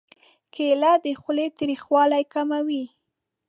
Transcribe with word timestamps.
کېله 0.53 0.93
د 1.03 1.05
خولې 1.21 1.47
تریخوالی 1.59 2.23
کموي. 2.33 2.85